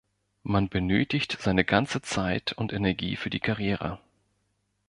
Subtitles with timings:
[0.41, 3.99] Man benötigt seine ganze Zeit und Energie für die Karriere.